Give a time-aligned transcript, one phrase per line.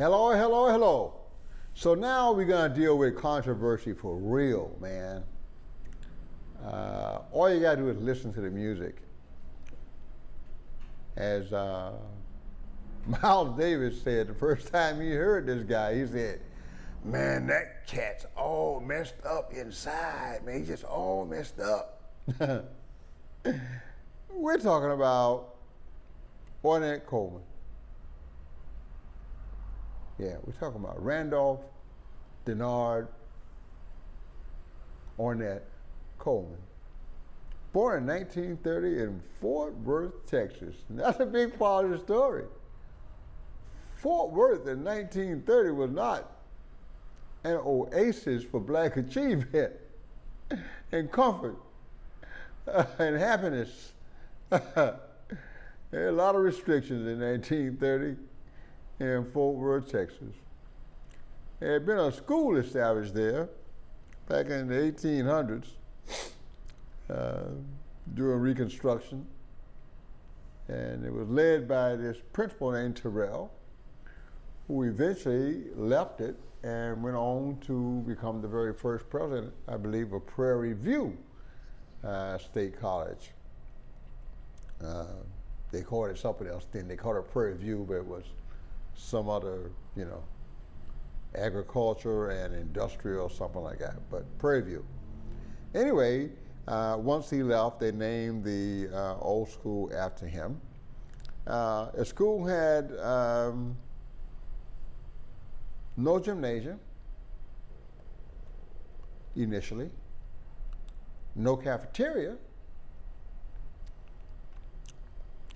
[0.00, 1.12] Hello, hello, hello.
[1.74, 5.22] So now we're going to deal with controversy for real, man.
[6.64, 9.02] Uh, all you got to do is listen to the music.
[11.16, 11.92] As uh,
[13.22, 16.40] Miles Davis said the first time he heard this guy, he said,
[17.04, 20.60] Man, that cat's all messed up inside, man.
[20.60, 22.00] He's just all messed up.
[24.30, 25.56] We're talking about
[26.64, 27.42] Ornette Coleman.
[30.20, 31.60] Yeah, we're talking about Randolph
[32.44, 33.08] Denard
[35.18, 35.62] Ornette
[36.18, 36.58] Coleman.
[37.72, 40.76] Born in 1930 in Fort Worth, Texas.
[40.90, 42.44] That's a big part of the story.
[43.96, 46.30] Fort Worth in 1930 was not
[47.44, 49.72] an oasis for black achievement
[50.92, 51.56] and comfort
[52.98, 53.92] and happiness.
[54.50, 54.98] there
[55.94, 58.29] are a lot of restrictions in 1930
[59.00, 60.34] in Fort Worth, Texas.
[61.58, 63.48] There had been a school established there
[64.28, 65.66] back in the 1800s
[67.10, 67.40] uh,
[68.14, 69.26] during Reconstruction.
[70.68, 73.50] And it was led by this principal named Terrell,
[74.68, 80.12] who eventually left it and went on to become the very first president, I believe,
[80.12, 81.16] of Prairie View
[82.04, 83.32] uh, State College.
[84.84, 85.06] Uh,
[85.72, 86.86] they called it something else then.
[86.86, 88.24] They called it Prairie View, but it was
[89.00, 90.22] some other, you know,
[91.34, 94.84] agriculture and industrial, something like that, but Prairie View.
[95.74, 96.30] Anyway,
[96.68, 100.60] uh, once he left, they named the uh, old school after him.
[101.46, 103.76] Uh, the school had um,
[105.96, 106.78] no gymnasium
[109.36, 109.90] initially,
[111.34, 112.36] no cafeteria,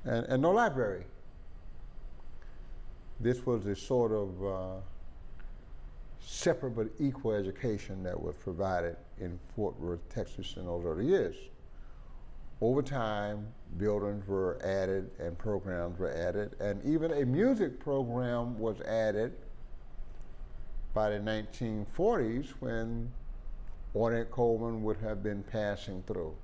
[0.04, 1.04] and, and no library.
[3.24, 4.80] This was a sort of uh,
[6.20, 11.34] separate but equal education that was provided in Fort Worth, Texas in those early years.
[12.60, 13.46] Over time,
[13.78, 19.32] buildings were added and programs were added, and even a music program was added
[20.92, 23.10] by the 1940s when
[23.94, 26.34] Ornette Coleman would have been passing through.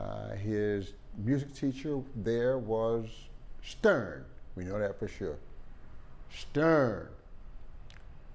[0.00, 3.06] Uh, his music teacher there was
[3.62, 4.24] Stern.
[4.56, 5.36] We know that for sure.
[6.30, 7.08] Stern.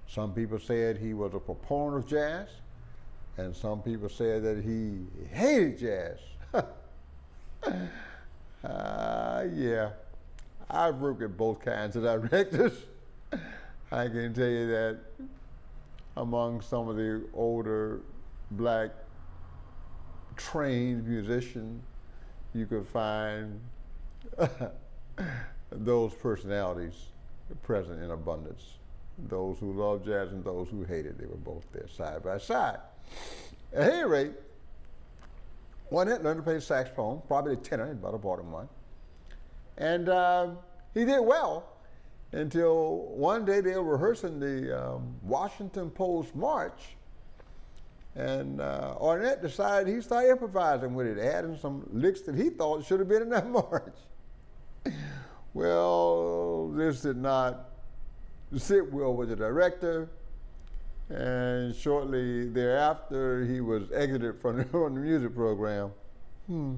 [0.06, 2.48] Some people said he was a proponent of jazz,
[3.36, 6.18] and some people said that he hated jazz.
[8.64, 9.90] uh, yeah,
[10.68, 12.72] I've worked with both kinds of directors.
[13.92, 14.98] I can tell you that
[16.16, 18.00] among some of the older
[18.52, 18.90] black
[20.36, 21.82] trained musicians,
[22.52, 23.60] you could find
[25.70, 26.94] those personalities
[27.62, 28.78] present in abundance.
[29.28, 32.78] Those who loved jazz and those who hated, they were both there side by side.
[33.72, 34.32] At any rate,
[35.92, 38.68] Ornette learned to play the saxophone, probably a tenor, his brother bought one.
[39.76, 40.50] And uh,
[40.94, 41.68] he did well
[42.32, 46.96] until one day they were rehearsing the um, Washington Post March,
[48.14, 52.84] and uh, Ornette decided he started improvising with it, adding some licks that he thought
[52.84, 53.96] should have been in that march.
[55.54, 57.70] Well, this did not
[58.56, 60.08] sit well with the director,
[61.08, 65.90] and shortly thereafter he was exited from the, from the music program.
[66.46, 66.76] Hmm.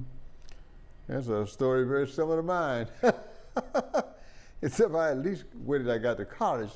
[1.07, 2.87] That's a story very similar to mine.
[4.61, 6.69] Except I at least waited I got to college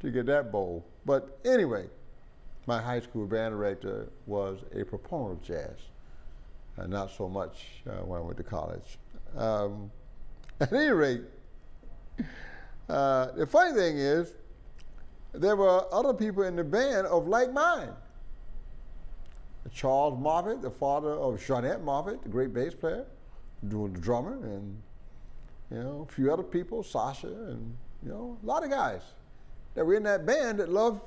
[0.00, 0.84] to get that bowl.
[1.04, 1.86] But anyway,
[2.66, 5.76] my high school band director was a proponent of jazz,
[6.76, 8.98] and not so much uh, when I went to college.
[9.36, 9.90] Um,
[10.60, 11.22] at any rate,
[12.88, 14.34] uh, the funny thing is,
[15.32, 17.92] there were other people in the band of like mind.
[19.72, 23.04] Charles Moffett, the father of Charnett Moffett, the great bass player,
[23.62, 24.80] the drummer, and
[25.70, 29.02] you know, a few other people, Sasha, and you know, a lot of guys
[29.74, 31.00] that were in that band that loved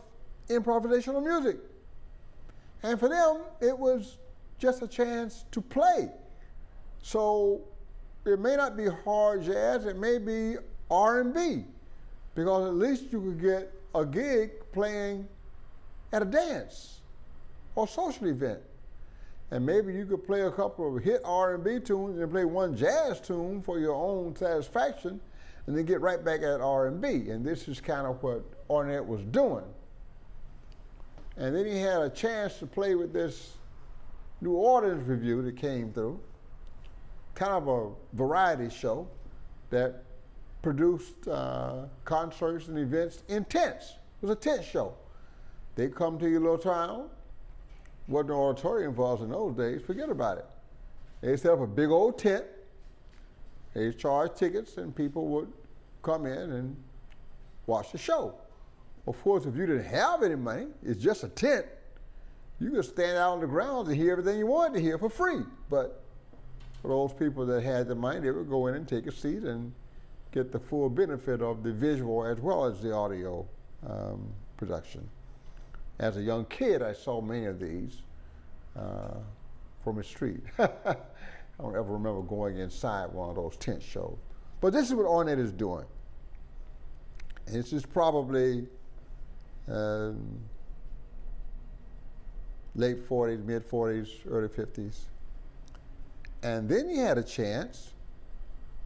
[0.49, 1.57] improvisational music.
[2.83, 4.17] And for them, it was
[4.57, 6.09] just a chance to play.
[7.01, 7.61] So
[8.25, 10.55] it may not be hard jazz, it may be
[10.91, 11.63] R&B,
[12.35, 15.27] because at least you could get a gig playing
[16.11, 17.01] at a dance
[17.75, 18.59] or social event
[19.51, 23.19] and maybe you could play a couple of hit R&B tunes and play one jazz
[23.19, 25.19] tune for your own satisfaction
[25.65, 27.29] and then get right back at R&B.
[27.29, 29.65] And this is kind of what Ornette was doing.
[31.37, 33.53] And then he had a chance to play with this
[34.41, 36.19] New Orleans review that came through,
[37.33, 39.07] kind of a variety show
[39.69, 40.03] that
[40.61, 43.93] produced uh, concerts and events in tents.
[44.21, 44.93] It was a tent show.
[45.75, 47.09] They come to your little town.
[48.07, 49.81] Wasn't an auditorium for us in those days.
[49.85, 50.45] Forget about it.
[51.21, 52.45] They set up a big old tent.
[53.73, 55.51] They charged tickets, and people would
[56.01, 56.75] come in and
[57.67, 58.35] watch the show.
[59.07, 61.65] Of course, if you didn't have any money, it's just a tent.
[62.59, 65.09] You could stand out on the ground and hear everything you wanted to hear for
[65.09, 65.41] free.
[65.69, 66.03] But
[66.81, 69.43] for those people that had the money, they would go in and take a seat
[69.43, 69.71] and
[70.31, 73.47] get the full benefit of the visual as well as the audio
[73.87, 75.07] um, production.
[75.99, 78.01] As a young kid, I saw many of these
[78.75, 79.15] uh,
[79.83, 80.41] from the street.
[80.59, 80.95] I
[81.59, 84.17] don't ever remember going inside one of those tent shows.
[84.61, 85.85] But this is what Ornette is doing.
[87.45, 88.67] This is probably
[89.67, 90.39] um,
[92.75, 94.99] late 40s, mid 40s, early 50s.
[96.43, 97.91] And then he had a chance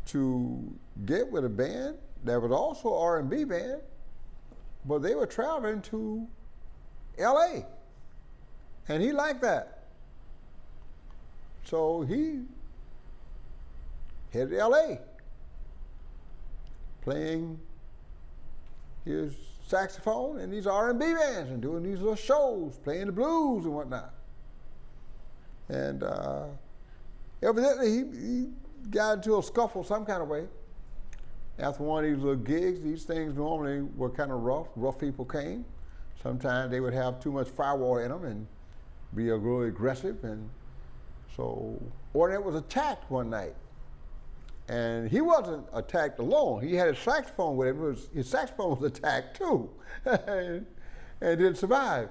[0.07, 0.73] to
[1.05, 3.81] get with a band that was also R&B band,
[4.85, 6.27] but they were traveling to
[7.17, 7.65] L.A.
[8.89, 9.83] And he liked that.
[11.65, 12.41] So he
[14.31, 14.99] headed to L.A.
[17.01, 17.59] playing
[19.05, 19.33] his
[19.67, 24.13] saxophone in these R&B bands and doing these little shows, playing the blues and whatnot.
[25.69, 26.45] And uh,
[27.41, 28.47] evidently he, he
[28.89, 30.47] got into a scuffle some kind of way.
[31.59, 34.67] After one of these little gigs, these things normally were kind of rough.
[34.75, 35.65] Rough people came.
[36.21, 38.47] Sometimes they would have too much firewater in them and
[39.15, 40.23] be really aggressive.
[40.23, 40.49] And
[41.35, 41.79] so
[42.15, 43.55] Ornette was attacked one night.
[44.69, 46.63] And he wasn't attacked alone.
[46.63, 47.81] He had his saxophone with him.
[47.81, 49.69] Was, his saxophone was attacked too
[50.05, 50.65] and,
[51.21, 52.09] and didn't survive.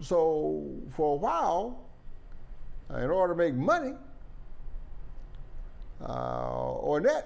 [0.00, 1.86] So for a while,
[2.90, 3.94] in order to make money,
[6.04, 6.48] uh,
[6.82, 7.24] Ornette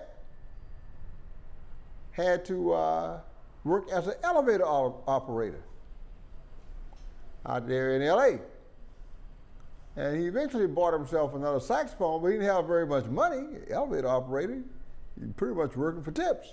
[2.12, 3.20] had to uh,
[3.64, 5.62] work as an elevator operator
[7.46, 8.38] out there in LA.
[9.96, 14.08] And he eventually bought himself another saxophone, but he didn't have very much money, elevator
[14.08, 14.62] operator.
[15.18, 16.52] He pretty much working for tips.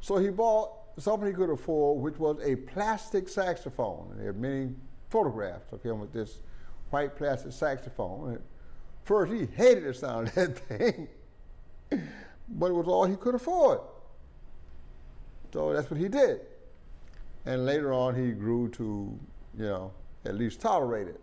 [0.00, 4.08] So he bought something he could afford, which was a plastic saxophone.
[4.12, 4.74] And there are many
[5.10, 6.38] photographs of him with this
[6.90, 8.38] white plastic saxophone.
[9.06, 11.06] First, he hated the sound of that thing,
[12.48, 13.78] but it was all he could afford.
[15.52, 16.40] So that's what he did.
[17.44, 19.16] And later on, he grew to,
[19.56, 19.92] you know,
[20.24, 21.20] at least tolerate it.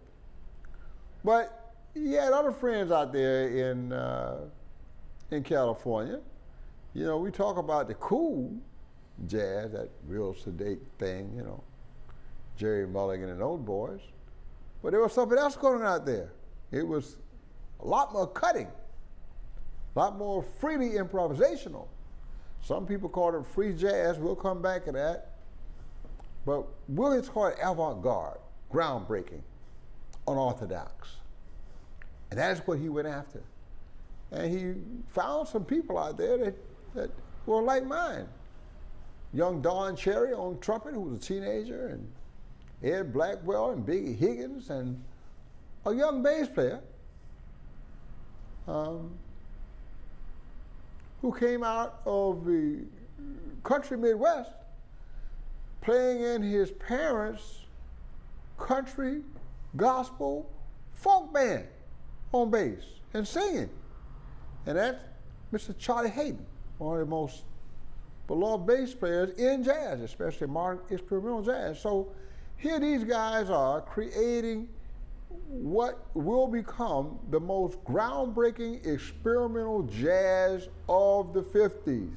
[1.25, 4.45] But he had other friends out there in, uh,
[5.31, 6.21] in California.
[6.93, 8.49] You know, we talk about the cool
[9.27, 11.61] jazz, that real sedate thing, you know,
[12.55, 13.99] Gerry Mulligan and Old boys.
[14.81, 16.31] But there was something else going on out there.
[16.71, 17.17] It was
[17.79, 18.67] a lot more cutting,
[19.95, 21.87] a lot more freely improvisational.
[22.61, 24.17] Some people call it free jazz.
[24.17, 25.31] We'll come back to that.
[26.45, 28.39] But Williams called it avant-garde,
[28.71, 29.41] groundbreaking,
[30.27, 31.17] unorthodox.
[32.31, 33.41] And that is what he went after.
[34.31, 34.73] And he
[35.09, 36.55] found some people out there that,
[36.95, 37.11] that
[37.45, 38.27] were like mine.
[39.33, 42.11] Young Don Cherry on trumpet, who was a teenager, and
[42.83, 45.01] Ed Blackwell and Billy Higgins, and
[45.85, 46.81] a young bass player
[48.67, 49.11] um,
[51.21, 52.79] who came out of the
[53.63, 54.51] country Midwest
[55.81, 57.61] playing in his parents'
[58.57, 59.21] country,
[59.75, 60.49] gospel,
[60.93, 61.65] folk band
[62.31, 62.81] on bass
[63.13, 63.69] and singing.
[64.65, 64.99] And that's
[65.51, 65.77] Mr.
[65.77, 66.45] Charlie Haden,
[66.77, 67.43] one of the most
[68.27, 71.79] beloved bass players in jazz, especially modern experimental jazz.
[71.79, 72.09] So
[72.57, 74.69] here these guys are creating
[75.47, 82.15] what will become the most groundbreaking experimental jazz of the 50s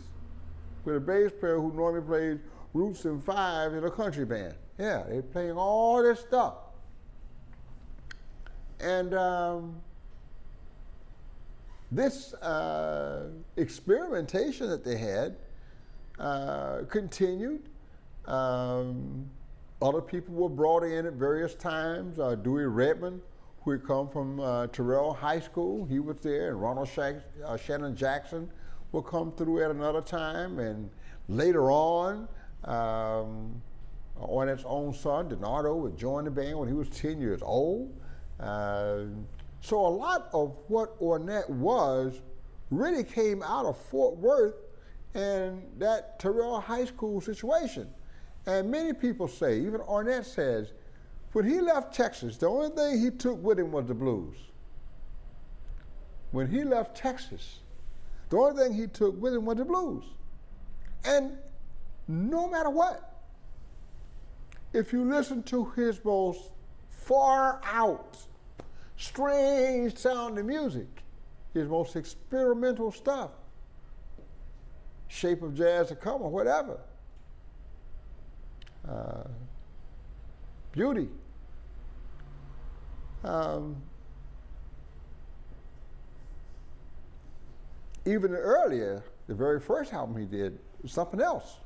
[0.85, 2.38] with a bass player who normally plays
[2.73, 4.54] roots and five in a country band.
[4.78, 6.54] Yeah, they're playing all this stuff.
[8.80, 9.76] And um,
[11.90, 15.37] this uh, experimentation that they had
[16.18, 17.68] uh, continued.
[18.26, 19.30] Um,
[19.83, 22.18] other people were brought in at various times.
[22.18, 23.21] Uh, Dewey Redman,
[23.62, 27.95] who had come from uh, Terrell High School, he was there, and Ronald uh, Shannon
[27.95, 28.50] Jackson
[28.92, 30.59] will come through at another time.
[30.59, 30.88] And
[31.28, 32.28] later on,
[32.64, 33.61] um,
[34.18, 37.92] Ornette's own son, Denardo, would join the band when he was 10 years old.
[38.40, 39.04] Uh,
[39.61, 42.23] so a lot of what Ornette was
[42.71, 44.54] really came out of Fort Worth
[45.14, 47.88] and that Terrell High School situation.
[48.47, 50.73] And many people say, even Ornette says,
[51.33, 54.37] when he left Texas, the only thing he took with him was the blues.
[56.31, 57.61] When he left Texas,
[58.29, 60.05] The only thing he took with him was the blues.
[61.05, 61.37] And
[62.09, 63.23] no matter what,
[64.73, 66.50] if you listen to his most
[66.88, 68.19] far out,
[68.97, 70.88] strange sounding music,
[71.55, 73.31] his most experimental stuff,
[75.09, 76.79] shape of jazz to come or whatever,
[78.90, 79.25] uh,
[80.73, 81.09] beauty.
[83.25, 83.76] Um,
[88.05, 91.57] even earlier, the very first album he did was something else.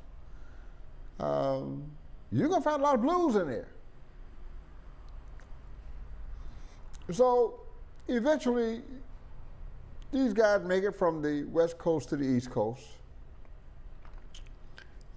[1.19, 1.83] Um,
[2.31, 3.67] you're gonna find a lot of blues in there.
[7.11, 7.59] So
[8.07, 8.81] eventually,
[10.11, 12.83] these guys make it from the west coast to the east coast.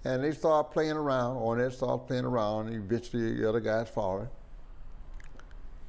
[0.05, 3.89] And they start playing around, or they start playing around, and eventually the other guys
[3.89, 4.29] following.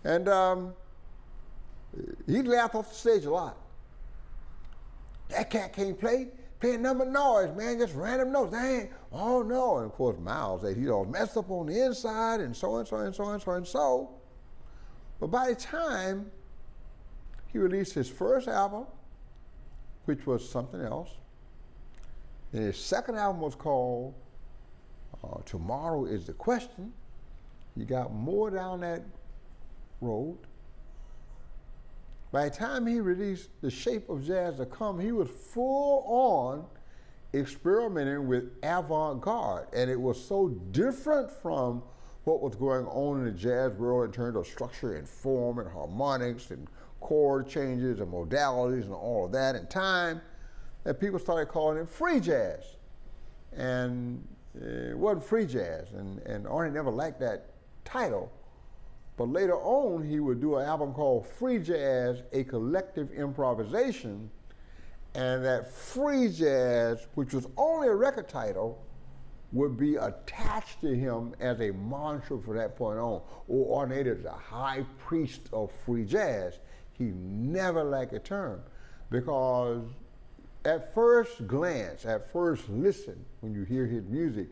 [0.04, 0.75] And um,
[2.26, 3.58] he laughed off the stage a lot.
[5.28, 6.28] That cat can't play,
[6.61, 8.52] playing number noise, man, just random notes.
[8.52, 9.78] Dang, oh no.
[9.78, 12.88] And of course, Miles said he's all messed up on the inside, and so and
[12.88, 14.11] so and so and so and so.
[15.20, 16.30] But by the time
[17.52, 18.87] he released his first album,
[20.06, 21.11] which was something else,
[22.52, 24.14] and his second album was called
[25.24, 26.92] uh, Tomorrow is the Question.
[27.76, 29.02] He got more down that
[30.00, 30.38] road.
[32.32, 36.64] By the time he released The Shape of Jazz to Come, he was full on
[37.34, 39.68] experimenting with avant garde.
[39.74, 41.82] And it was so different from
[42.24, 45.70] what was going on in the jazz world in terms of structure and form and
[45.70, 46.66] harmonics and
[47.00, 50.20] chord changes and modalities and all of that and time
[50.87, 52.76] that people started calling it free jazz.
[53.52, 54.25] And
[54.55, 57.50] it wasn't free jazz, and, and Arnie never liked that
[57.85, 58.31] title.
[59.16, 64.31] But later on, he would do an album called Free Jazz, a collective improvisation.
[65.14, 68.85] And that free jazz, which was only a record title,
[69.52, 73.23] would be attached to him as a mantra from that point on.
[73.23, 76.61] Oh, or Ornette is the high priest of free jazz.
[76.93, 78.61] He never liked a term
[79.11, 79.83] because
[80.66, 84.49] at first glance, at first listen, when you hear his music,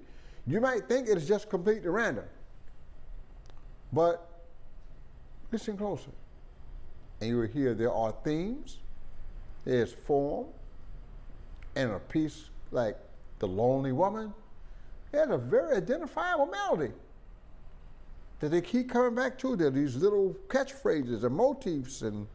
[0.46, 2.24] you might think it's just completely random.
[3.92, 4.30] But
[5.50, 6.10] listen closer,
[7.20, 8.78] and you will hear there are themes,
[9.64, 10.46] there's form,
[11.74, 12.96] and a piece like
[13.40, 14.32] The Lonely Woman,
[15.10, 16.92] there's a very identifiable melody
[18.38, 19.56] that they keep coming back to.
[19.56, 22.26] There are these little catchphrases and motifs and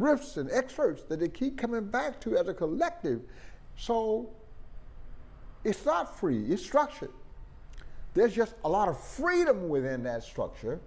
[0.00, 3.22] riffs and excerpts that they keep coming back to as a collective.
[3.76, 4.30] So
[5.64, 7.10] it's not free, it's structured.
[8.14, 10.80] There's just a lot of freedom within that structure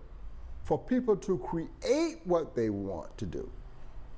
[0.64, 3.50] for people to create what they want to do.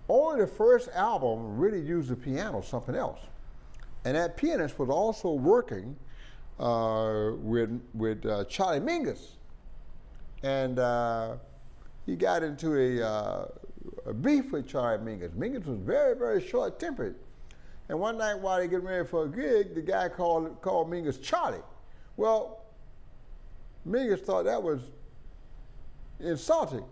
[0.10, 3.20] Only the first album really used the piano, something else.
[4.06, 5.96] And that pianist was also working
[6.60, 9.36] uh, with, with uh, Charlie Mingus.
[10.44, 11.36] And uh,
[12.06, 13.46] he got into a, uh,
[14.22, 15.32] beef with Charlie Mingus.
[15.32, 17.16] Mingus was very, very short tempered.
[17.90, 21.22] And one night while they getting ready for a gig, the guy called, called Mingus
[21.22, 21.64] Charlie.
[22.18, 22.66] Well,
[23.88, 24.82] Mingus thought that was
[26.20, 26.84] insulting.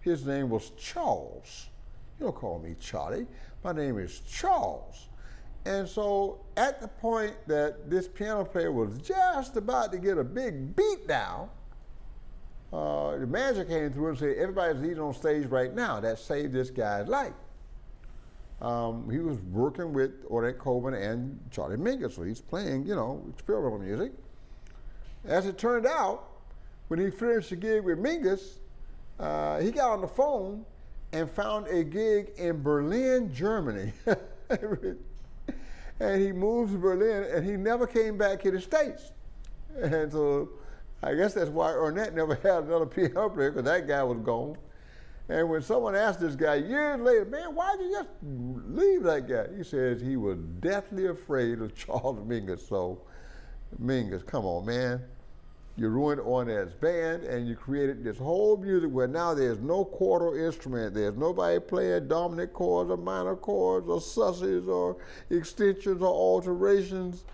[0.00, 1.68] His name was Charles.
[2.18, 3.26] You don't call me Charlie.
[3.62, 5.08] My name is Charles.
[5.66, 10.24] And so at the point that this piano player was just about to get a
[10.24, 11.50] big beat down,
[12.72, 16.00] uh, the manager came through and said, everybody's leaving on stage right now.
[16.00, 17.32] That saved this guy's life.
[18.60, 23.24] Um, he was working with Ornette Coleman and Charlie Mingus, so he's playing, you know,
[23.32, 24.12] experimental music.
[25.24, 26.28] As it turned out,
[26.88, 28.58] when he finished the gig with Mingus,
[29.18, 30.64] uh, he got on the phone
[31.12, 33.92] and found a gig in Berlin, Germany.
[36.00, 39.12] and he moved to Berlin and he never came back to the States.
[39.80, 40.50] And so
[41.02, 44.56] I guess that's why Ornette never had another piano player because that guy was gone.
[45.28, 49.28] And when someone asked this guy years later, man, why did you just leave that
[49.28, 49.46] guy?
[49.56, 52.68] He says he was deathly afraid of Charles Mingus.
[52.68, 53.02] So,
[53.80, 55.00] Mingus, come on, man
[55.80, 60.44] you ruined Ornette's band, and you created this whole music where now there's no quarter
[60.44, 60.94] instrument.
[60.94, 64.98] There's nobody playing dominant chords or minor chords or susses or
[65.30, 67.24] extensions or alterations.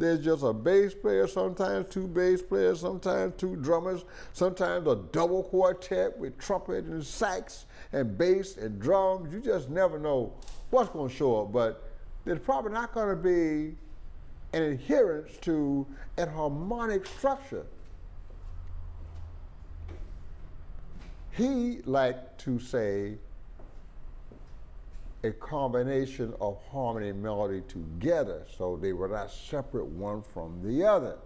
[0.00, 5.42] There's just a bass player, sometimes two bass players, sometimes two drummers, sometimes a double
[5.42, 9.30] quartet with trumpet and sax and bass and drums.
[9.30, 10.32] You just never know
[10.70, 11.92] what's going to show up, but
[12.24, 13.76] there's probably not going to be
[14.54, 17.66] an adherence to a harmonic structure.
[21.32, 23.18] He liked to say,
[25.22, 30.84] a combination of harmony and melody together, so they were not separate one from the
[30.84, 31.18] other.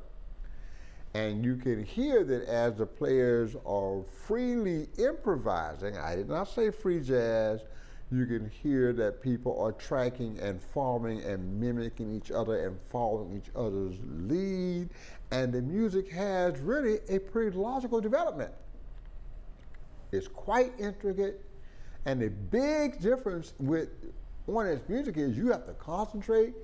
[1.15, 6.71] And you can hear that as the players are freely improvising, I did not say
[6.71, 7.61] free jazz,
[8.11, 13.37] you can hear that people are tracking and following and mimicking each other and following
[13.37, 14.91] each other's lead.
[15.31, 18.53] And the music has really a pretty logical development.
[20.13, 21.45] It's quite intricate.
[22.07, 23.89] And the big difference with
[24.49, 26.55] Ornette's music is you have to concentrate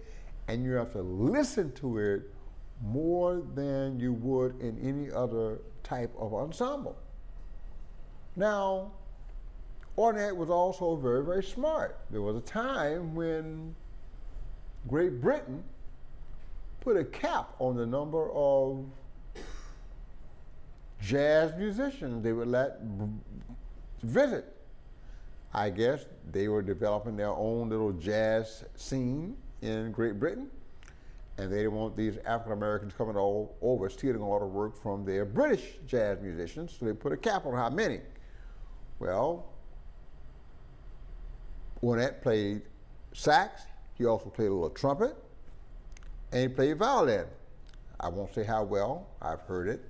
[0.48, 2.22] and you have to listen to it
[2.82, 6.96] more than you would in any other type of ensemble.
[8.36, 8.92] Now,
[9.96, 11.98] Ornette was also very, very smart.
[12.10, 13.74] There was a time when
[14.88, 15.62] Great Britain
[16.80, 18.86] put a cap on the number of
[21.02, 22.80] jazz musicians they would let
[24.02, 24.59] visit.
[25.52, 30.48] I guess they were developing their own little jazz scene in Great Britain,
[31.38, 35.04] and they didn't want these African Americans coming all over stealing all the work from
[35.04, 38.00] their British jazz musicians, so they put a cap on how many.
[39.00, 39.46] Well,
[41.82, 42.62] Ornette played
[43.12, 43.62] sax.
[43.94, 45.16] He also played a little trumpet,
[46.32, 47.26] and he played violin.
[47.98, 49.08] I won't say how well.
[49.20, 49.84] I've heard it.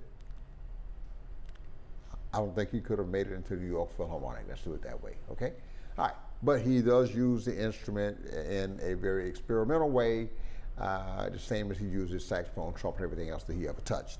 [2.33, 4.45] I don't think he could have made it into the New York Philharmonic.
[4.47, 5.53] Let's do it that way, okay?
[5.97, 10.29] All right, but he does use the instrument in a very experimental way,
[10.77, 14.19] uh, the same as he uses saxophone, trumpet, and everything else that he ever touched.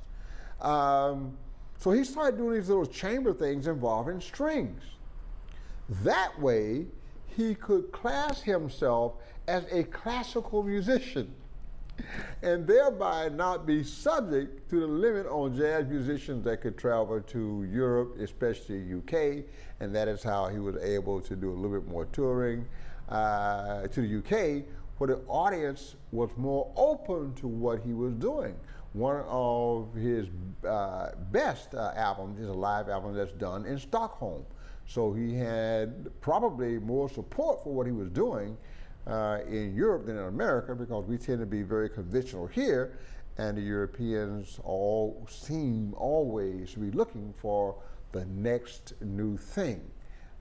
[0.59, 1.37] Um,
[1.77, 4.83] so he started doing these little chamber things involving strings.
[6.03, 6.85] That way,
[7.25, 9.13] he could class himself
[9.47, 11.33] as a classical musician
[12.41, 17.67] and thereby not be subject to the limit on jazz musicians that could travel to
[17.71, 19.45] Europe, especially UK,
[19.79, 22.65] and that is how he was able to do a little bit more touring
[23.09, 24.63] uh, to the UK,
[24.97, 28.55] where the audience was more open to what he was doing.
[28.93, 30.27] One of his
[30.67, 34.45] uh, best uh, albums is a live album that's done in Stockholm.
[34.85, 38.57] So he had probably more support for what he was doing
[39.07, 42.97] uh, in Europe than in America because we tend to be very conventional here,
[43.37, 47.75] and the Europeans all seem always to be looking for
[48.11, 49.81] the next new thing.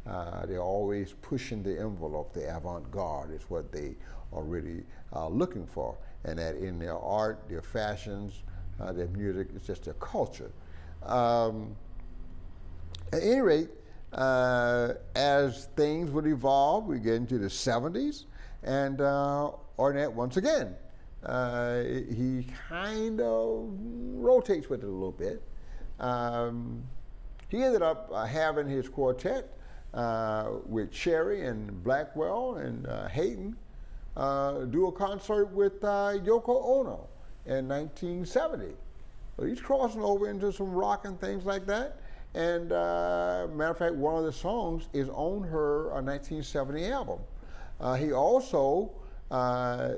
[0.06, 2.32] Uh, they're always pushing the envelope.
[2.32, 3.94] The avant-garde is what they
[4.32, 4.82] are really
[5.14, 8.42] uh, looking for, and that in their art, their fashions,
[8.80, 10.50] uh, their music, it's just their culture.
[11.04, 11.76] Um,
[13.12, 13.68] at any rate,
[14.12, 18.24] uh, as things would evolve, we get into the 70s,
[18.62, 20.74] and uh, Ornette, once again,
[21.24, 23.68] uh, he kind of
[24.14, 25.42] rotates with it a little bit.
[25.98, 26.82] Um,
[27.48, 29.56] he ended up uh, having his quartet
[29.92, 33.56] uh, with Cherry and Blackwell and uh, Haden
[34.16, 37.08] uh, do a concert with Yoko Ono
[37.46, 38.66] in 1970.
[39.36, 42.00] So he's crossing over into some rock and things like that.
[42.34, 47.18] And uh, matter of fact, one of the songs is on her 1970 album.
[47.80, 48.90] Uh, he also
[49.30, 49.92] uh,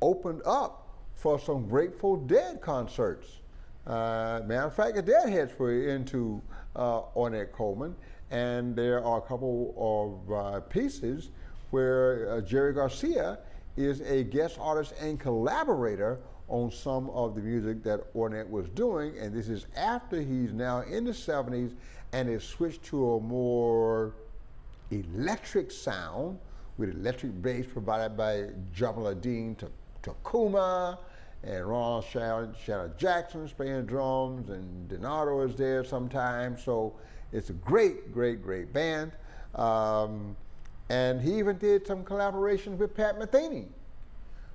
[0.00, 3.40] opened up for some Grateful Dead concerts.
[3.86, 6.40] Uh, matter of fact, the Deadheads were into
[6.76, 7.94] uh, Ornette Coleman,
[8.30, 11.30] and there are a couple of uh, pieces
[11.70, 13.38] where Jerry Garcia
[13.76, 19.18] is a guest artist and collaborator on some of the music that Ornette was doing,
[19.18, 21.74] and this is after he's now in the 70s
[22.12, 24.14] and has switched to a more
[24.90, 26.38] electric sound
[26.76, 29.70] with electric bass provided by to
[30.02, 30.98] Tacuma
[31.42, 36.62] and Ronald Shannon, Shannon Jackson's playing drums and Denardo is there sometimes.
[36.62, 36.94] So
[37.32, 39.12] it's a great, great, great band.
[39.54, 40.36] Um,
[40.88, 43.66] and he even did some collaborations with Pat Metheny.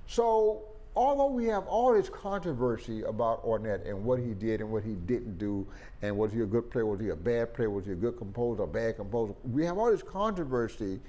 [0.07, 0.63] So
[0.95, 4.93] although we have all this controversy about Ornette and what he did and what he
[4.93, 5.65] didn't do,
[6.01, 8.17] and was he a good player, was he a bad player, was he a good
[8.17, 10.99] composer, a bad composer, we have all this controversy.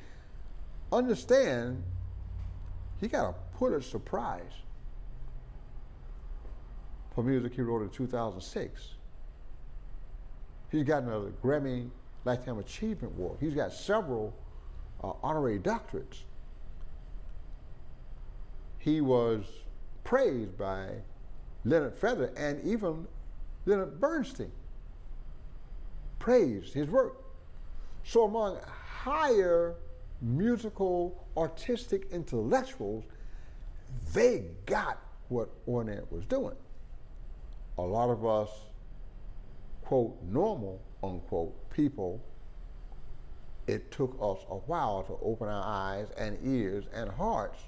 [0.92, 1.82] Understand,
[3.00, 4.42] he got a Pulitzer Prize
[7.14, 8.94] for music he wrote in 2006.
[10.70, 11.90] He's gotten a Grammy
[12.24, 13.38] Lifetime Achievement Award.
[13.40, 14.34] He's got several
[15.02, 16.22] uh, honorary doctorates.
[18.78, 19.44] He was
[20.04, 20.88] praised by
[21.64, 23.06] Leonard Feather and even
[23.66, 24.50] Leonard Bernstein
[26.18, 27.16] praised his work.
[28.04, 29.74] So among higher
[30.20, 33.04] musical, artistic intellectuals,
[34.12, 36.56] they got what Ornette was doing.
[37.78, 38.50] A lot of us,
[39.82, 42.20] quote, normal, unquote, people
[43.66, 47.60] it took us a while to open our eyes and ears and hearts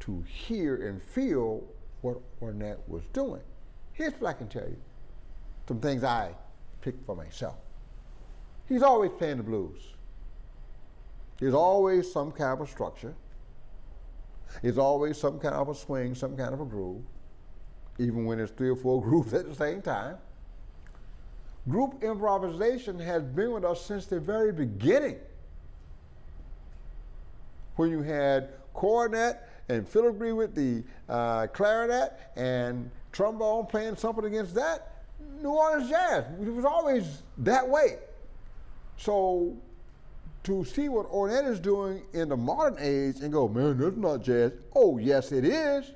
[0.00, 1.62] to hear and feel
[2.00, 3.42] what Ornette was doing.
[3.92, 4.78] Here's what I can tell you
[5.68, 6.34] some things I
[6.80, 7.56] picked for myself.
[8.66, 9.94] He's always playing the blues.
[11.40, 13.14] There's always some kind of a structure.
[14.62, 17.02] There's always some kind of a swing, some kind of a groove,
[17.98, 20.16] even when there's three or four grooves at the same time.
[21.68, 25.16] Group improvisation has been with us since the very beginning.
[27.76, 34.54] When you had cornet and filigree with the uh, clarinet and trombone playing something against
[34.54, 35.04] that,
[35.40, 36.24] New Orleans jazz.
[36.40, 37.98] It was always that way.
[38.96, 39.56] So
[40.44, 44.22] to see what Ornette is doing in the modern age and go, man, that's not
[44.22, 44.52] jazz.
[44.74, 45.92] Oh, yes, it is.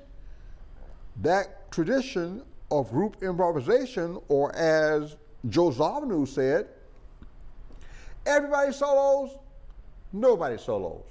[1.21, 5.15] That tradition of group improvisation, or as
[5.49, 6.67] Joe Zawinul said,
[8.25, 9.37] everybody solos,
[10.13, 11.03] nobody solos.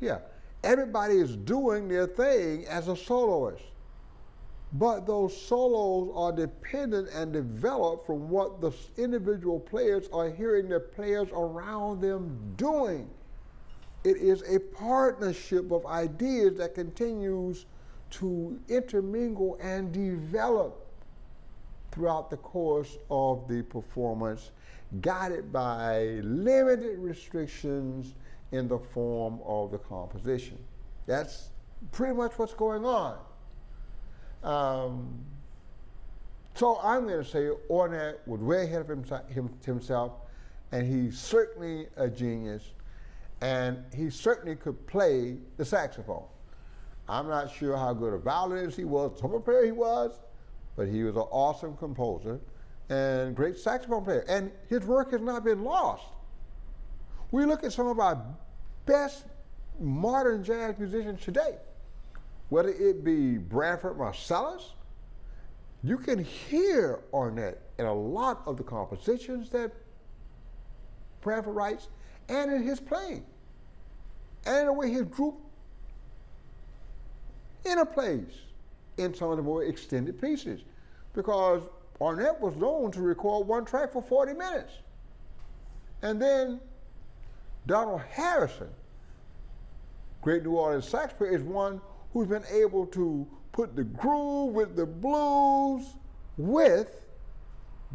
[0.00, 0.18] Yeah,
[0.62, 3.62] everybody is doing their thing as a soloist.
[4.74, 10.80] But those solos are dependent and developed from what the individual players are hearing the
[10.80, 13.08] players around them doing.
[14.02, 17.66] It is a partnership of ideas that continues
[18.10, 20.84] to intermingle and develop
[21.92, 24.50] throughout the course of the performance,
[25.00, 28.14] guided by limited restrictions
[28.50, 30.58] in the form of the composition.
[31.06, 31.50] That's
[31.92, 33.18] pretty much what's going on.
[34.44, 35.18] Um,
[36.54, 38.88] so I'm going to say Ornette was way ahead of
[39.64, 40.12] himself,
[40.70, 42.62] and he's certainly a genius,
[43.40, 46.24] and he certainly could play the saxophone.
[47.08, 50.20] I'm not sure how good a violinist he was, trumpet player he was,
[50.76, 52.40] but he was an awesome composer
[52.88, 54.24] and great saxophone player.
[54.28, 56.04] And his work has not been lost.
[57.30, 58.22] We look at some of our
[58.86, 59.24] best
[59.80, 61.56] modern jazz musicians today
[62.54, 64.74] whether it be Branford Marsalis,
[65.82, 69.72] you can hear Ornette in a lot of the compositions that
[71.20, 71.88] Branford writes
[72.28, 73.26] and in his playing,
[74.46, 75.34] and in the way his group
[77.64, 78.30] interplays
[78.98, 80.60] in some of the more extended pieces.
[81.12, 81.60] Because
[82.00, 84.74] Ornette was known to record one track for 40 minutes.
[86.02, 86.60] And then
[87.66, 88.70] Donald Harrison,
[90.22, 91.80] great New Orleans sax player, is one
[92.14, 95.84] who's been able to put the groove with the blues
[96.38, 97.02] with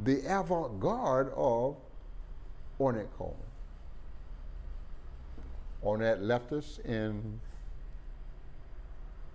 [0.04, 1.78] the avant-garde of
[2.80, 3.38] Ornette Coleman.
[5.84, 7.40] Ornette left us in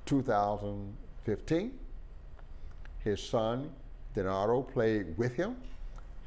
[0.04, 1.78] 2015.
[3.02, 3.70] His son,
[4.14, 5.56] Denardo, played with him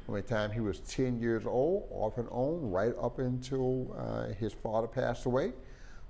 [0.04, 4.32] from the time he was 10 years old, off and on, right up until uh,
[4.34, 5.52] his father passed away.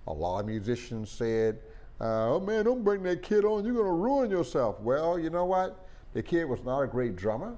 [0.07, 1.59] A lot of musicians said
[2.01, 3.65] uh, oh man, don't bring that kid on.
[3.65, 4.81] You're going to ruin yourself.
[4.81, 5.89] Well, you know what?
[6.15, 7.57] The kid was not a great drummer,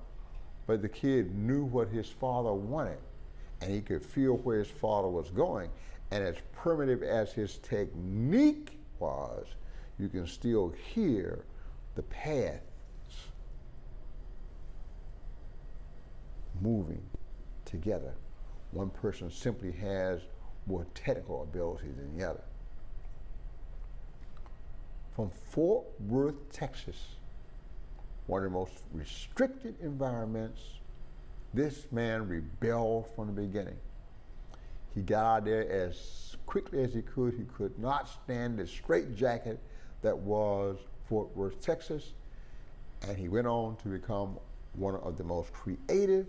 [0.66, 2.98] but the kid knew what his father wanted,
[3.60, 5.70] and he could feel where his father was going.
[6.10, 9.46] And as primitive as his technique was,
[9.98, 11.44] you can still hear
[11.94, 12.62] the paths
[16.62, 17.02] moving
[17.66, 18.14] together.
[18.72, 20.20] One person simply has
[20.66, 22.42] more technical ability than the other
[25.20, 26.96] from Fort Worth, Texas,
[28.26, 30.62] one of the most restricted environments.
[31.52, 33.76] This man rebelled from the beginning.
[34.94, 37.34] He got out there as quickly as he could.
[37.34, 39.60] He could not stand the straitjacket
[40.00, 42.14] that was Fort Worth, Texas,
[43.06, 44.38] and he went on to become
[44.72, 46.28] one of the most creative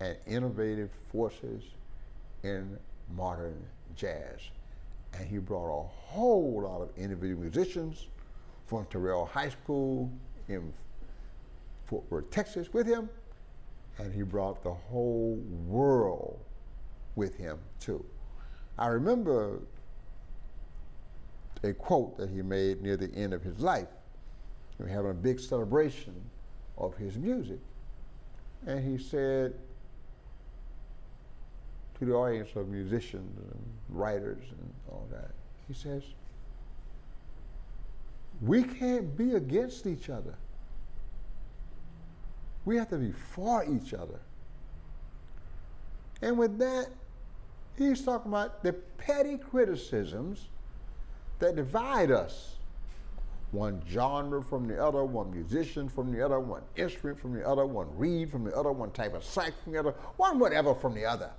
[0.00, 1.62] and innovative forces
[2.42, 2.76] in
[3.16, 3.56] modern
[3.96, 4.50] jazz
[5.14, 8.06] and he brought a whole lot of individual musicians
[8.66, 10.10] from Terrell High School
[10.48, 10.72] in
[11.86, 13.08] Fort Worth, Texas with him,
[13.98, 16.38] and he brought the whole world
[17.16, 18.04] with him too.
[18.78, 19.60] I remember
[21.62, 23.88] a quote that he made near the end of his life.
[24.78, 26.14] We were having a big celebration
[26.78, 27.58] of his music.
[28.66, 29.54] And he said,
[32.00, 35.30] to the audience of musicians and writers and all that.
[35.68, 36.02] He says,
[38.40, 40.34] we can't be against each other.
[42.64, 44.18] We have to be for each other.
[46.22, 46.88] And with that,
[47.76, 50.48] he's talking about the petty criticisms
[51.38, 52.56] that divide us.
[53.52, 57.66] One genre from the other, one musician from the other, one instrument from the other,
[57.66, 60.94] one reed from the other, one type of sax from the other, one whatever from
[60.94, 61.30] the other.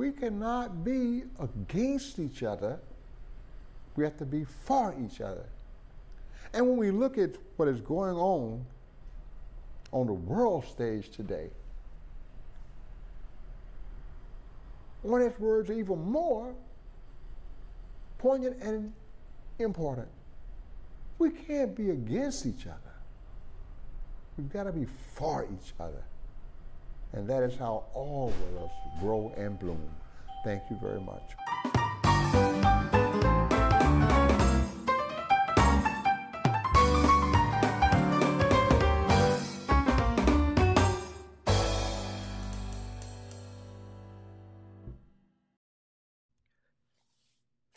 [0.00, 2.78] We cannot be against each other.
[3.96, 5.44] We have to be for each other.
[6.54, 8.64] And when we look at what is going on
[9.92, 11.50] on the world stage today,
[15.02, 16.54] one his words even more
[18.16, 18.94] poignant and
[19.58, 20.08] important.
[21.18, 22.94] We can't be against each other.
[24.38, 26.02] We've got to be for each other.
[27.12, 28.70] And that is how all of us
[29.00, 29.88] grow and bloom.
[30.44, 31.22] Thank you very much.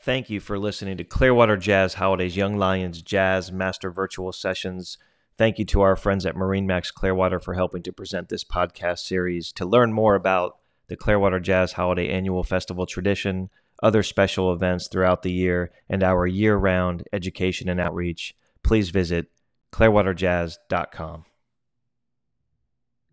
[0.04, 4.98] Thank you for listening to Clearwater Jazz Holidays Young Lions Jazz Master Virtual Sessions.
[5.38, 9.52] Thank you to our friends at MarineMax Clearwater for helping to present this podcast series.
[9.54, 13.50] To learn more about the Clearwater Jazz Holiday Annual Festival tradition,
[13.82, 19.28] other special events throughout the year, and our year round education and outreach, please visit
[19.72, 21.26] clearwaterjazz.com.